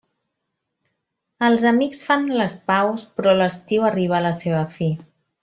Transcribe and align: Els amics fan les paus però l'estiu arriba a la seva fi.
Els 1.47 1.65
amics 1.73 2.01
fan 2.07 2.25
les 2.39 2.55
paus 2.71 3.05
però 3.19 3.37
l'estiu 3.43 3.87
arriba 3.91 4.19
a 4.21 4.25
la 4.31 4.35
seva 4.41 4.65
fi. 4.81 4.91